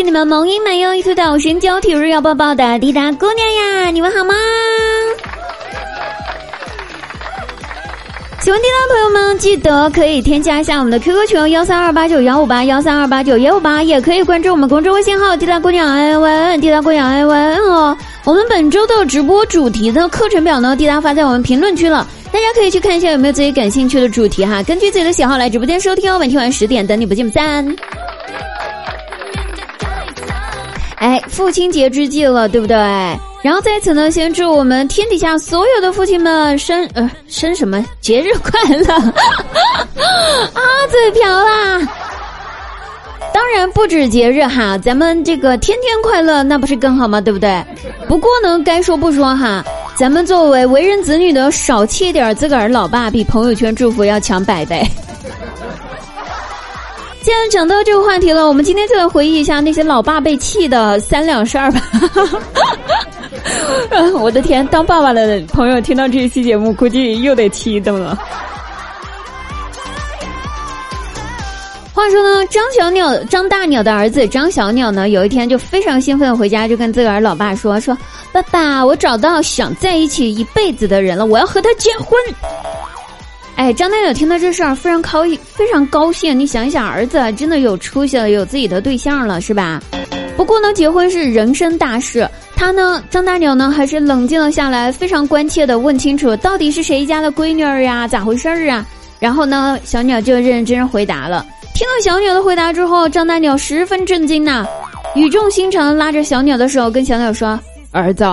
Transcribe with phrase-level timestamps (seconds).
[0.00, 4.34] 是你们萌音满又一出岛神交体日要抱抱的滴答姑娘呀，你们好吗？
[8.40, 17.94] 喜欢滴答朋友们，记得可以添加一下我们的 QQ 群幺三二八九幺五八幺三二八九幺五八，也可以关注我们公众微信号滴答姑娘安安滴答姑娘安安哦。
[18.24, 26.18] 我们本周的直播主题的课程表呢，滴答发在我们评论区了，大家可以去看一下有没有自己感兴趣的主题哈，根据自己的喜好来直播间收听哦。
[26.18, 27.76] 每天晚十点等你不见不散。
[31.00, 32.76] 哎，父亲节之际了，对不对？
[33.42, 38.92] 然后在此呢，先祝我们天底下所有的父亲们生呃生什么节日快乐
[40.52, 40.60] 啊！
[40.90, 41.80] 嘴瓢啦！
[43.32, 47.18] 当然不止节日哈，咱们这个天天快乐那不是更好吗？
[47.18, 47.64] 对不对？
[48.06, 49.64] 不过呢，该说不说哈，
[49.96, 54.86] 咱们作为为人子女的，少气点自个儿老爸，比朋友圈祝福要强百倍。
[57.30, 61.80] 既然讲到这个话题了，我们今天就来回忆一下那些老爸被气的三两事儿吧。
[64.18, 68.18] 我的天，当爸爸的朋友听到这一期节目，估计又得气一顿了。
[71.94, 77.96] 话说呢，张小鸟、张大鸟的儿子张小鸟呢，有一天就非常兴奋的回家，就跟自个儿老爸说：“说
[78.32, 82.18] 爸爸，我找到想在一起一辈子的人了，我要和他结婚。”
[83.60, 85.22] 哎，张大鸟听到这事儿非常高
[85.52, 86.40] 非常高兴。
[86.40, 89.78] 你想一想，儿子真的有出息了，有自己的对象了，是吧？
[90.34, 92.26] 不过呢，结婚是人生大事。
[92.56, 98.82] 他呢，张大鸟呢，还是冷静了下来，非常关切的问清楚到底是谁家的闺女儿呀，咋回事儿啊？
[99.18, 101.44] 然后呢，小鸟就认认真真回答了。
[101.74, 104.66] 听了小鸟的回答之后，张大鸟十分震惊呐，
[105.14, 107.60] 语重心长拉着小鸟的手，跟小鸟说
[107.92, 108.24] ：“儿子，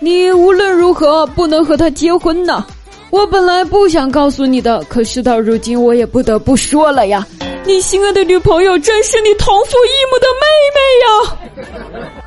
[0.00, 2.66] 你无论如何不能和他结婚呐。
[3.14, 7.24] 我本来不想告诉你的，可事到如今，我也不得不说了呀。
[7.64, 12.10] 你心爱的女朋友正是你同父异母的妹妹呀。”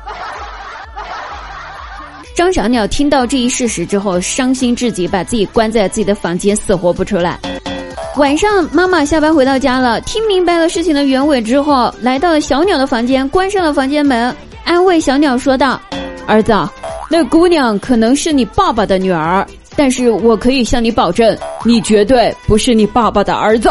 [2.34, 7.38] 张小鸟听到这一事实之后，伤心至极，把自己关在自己的房间，死活不出来。
[8.16, 14.34] 晚上，妈妈下班回到家了，听明白了事情的原委之后，来到了小鸟的房间，关上了房间门，
[14.64, 15.78] 安慰小鸟说道
[16.26, 16.54] ：“儿子，
[17.10, 19.46] 那姑娘可能是你爸爸的女儿，
[19.78, 23.70] 但是我可以向你保证，你绝对不是你爸爸的儿子，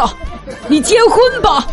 [0.66, 1.66] 你结婚吧。”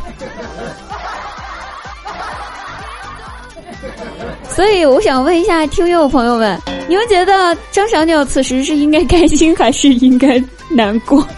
[4.50, 6.59] 所以，我想问一下听友朋友们，
[6.90, 11.25] 你们觉得张小鸟此时是应该开心还是应该难过？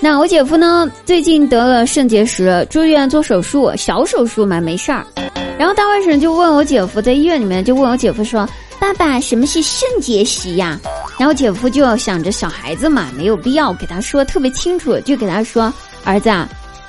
[0.00, 0.90] 那我姐夫呢？
[1.04, 5.04] 最近得了肾结石，住院做手术，小手术嘛，没事儿。
[5.58, 8.46] 然后大外甥就问我姐夫，在医院里面就问我姐夫说
[8.78, 10.78] ：“爸爸，什么是肾结石呀？”
[11.18, 15.72] 然后姐夫就想着小孩子嘛，没有必要给他说特别清楚，就给他说
[16.04, 16.48] ：“儿子啊。”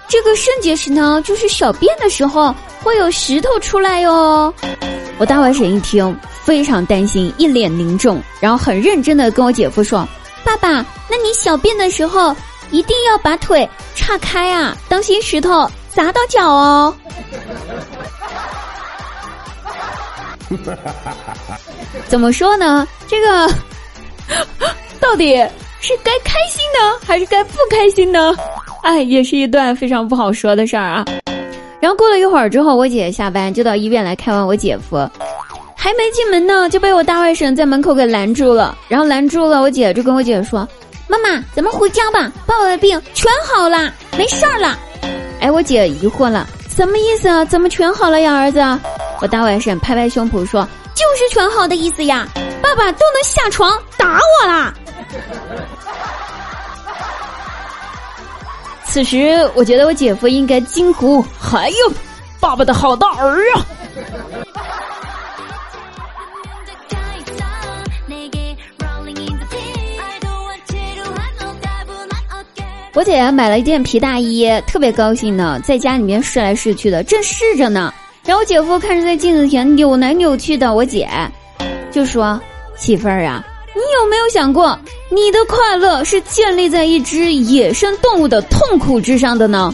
[0.09, 4.53] 这个肾结石呢，就是小便的时候会有石头出来哟。
[5.17, 10.07] 我大外甥一听，非常担心，一脸凝重，然后很认真的跟我姐夫说
[10.43, 12.35] ：“爸爸，那你小便的时候
[12.71, 16.93] 一定要把腿岔开啊，当心石头砸到脚哦。”
[22.07, 22.87] 怎么说呢？
[23.07, 23.47] 这个
[24.99, 25.35] 到底
[25.79, 28.35] 是该开心呢，还是该不开心呢？
[28.83, 31.05] 哎，也是一段非常不好说的事儿啊。
[31.79, 34.97] 然后过了一会儿之后，我姐下班就到医院来看望我姐夫，
[35.75, 38.77] 还没进门呢，就被我大外甥在门口给拦住了。
[38.87, 40.67] 然后拦住了，我姐就跟我姐说
[41.07, 44.77] ：“妈妈，咱们回家吧，爸爸的病全好了，没事儿了。”
[45.39, 47.45] 哎，我姐疑惑了，什么意思啊？
[47.45, 48.59] 怎么全好了呀，儿子？
[49.19, 52.27] 我大外甥拍拍胸脯说：“就是全好的意思呀，
[52.61, 54.73] 爸爸都能下床打我啦。”
[58.85, 61.23] 此时，我觉得我姐夫应该惊呼
[61.53, 61.93] ：“哎呦，
[62.39, 63.65] 爸爸的好大儿啊！”
[72.93, 77.93] 我姐买了一件皮大衣，特别高兴呢，在家里面试来试去的，正试着呢。
[78.27, 81.07] 然后我姐夫看着在镜子前扭来扭去的我姐，
[81.91, 82.37] 就说
[82.75, 83.41] ：“媳妇儿啊。”
[83.73, 84.77] 你有没有想过，
[85.09, 89.73] 你的快乐是建立在一只野生动物的痛苦之上的呢？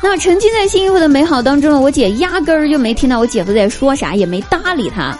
[0.00, 5.12] 那沉浸在新衣服的美好当中的我姐，压根儿就没听到我姐夫在说啥，也没搭理他。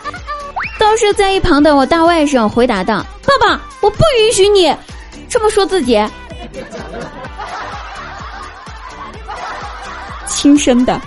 [0.79, 4.73] 倒是在一旁的我大外甥回答道：“爸爸，我不允许你
[5.29, 6.01] 这么说自己。”
[10.29, 11.01] 亲生的，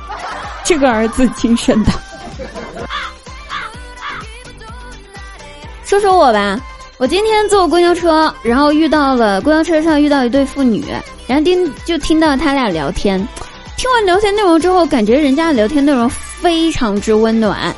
[0.63, 1.91] 这个儿子亲生的。
[5.85, 6.59] 说说我吧。
[6.97, 10.85] 我今天坐公交车，然后遇到了公交车上遇到一对父女，
[11.27, 13.19] 然后听就听到他俩聊天。
[13.75, 17.75] 听完聊天内容之后，感觉人家聊天内容非常之温暖。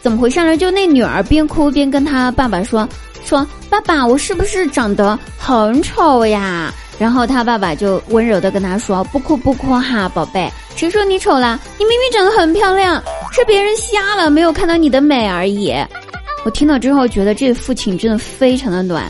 [0.00, 0.56] 怎么回事呢？
[0.56, 2.88] 就那女儿边哭边跟他爸爸说
[3.26, 11.60] ：“说爸爸，我是不是长得很丑呀？”然后他爸爸就温柔的跟他说：“不哭不哭哈，宝贝，谁说你丑了？
[11.78, 13.02] 你明明长得很漂亮，
[13.32, 15.74] 是别人瞎了，没有看到你的美而已。”
[16.44, 19.08] 我听到之后觉得这父亲真的非常的暖。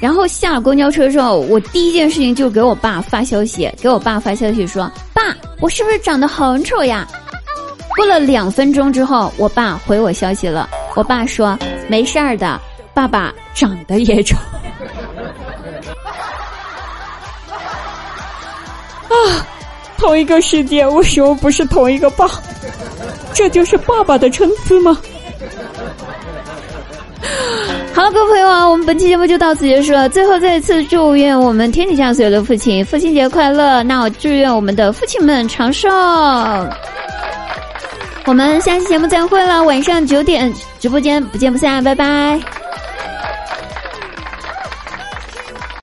[0.00, 5.22] 然后下了公交车之后，我第一件事情就给我爸发消息，给我爸发消息说：“爸，
[5.60, 7.06] 我是不是长得很丑呀？”
[7.96, 10.68] 过了两分钟之后，我爸回我消息了。
[10.96, 12.60] 我爸说：“没事儿的，
[12.92, 14.36] 爸爸长得也丑。”
[20.04, 22.30] 同一个世界，为什么不是同一个爸？
[23.32, 24.96] 这就是爸爸的参差吗？
[27.94, 30.08] 好了，各位朋友啊，我们本期节目就到此结束了。
[30.08, 33.82] 最后再一次祝愿我们天底下所有的父亲父亲节快乐！
[33.82, 35.88] 那我祝愿我们的父亲们长寿。
[38.26, 42.38] 我们下期节目再会了，晚上九点直播间不见不散，拜拜。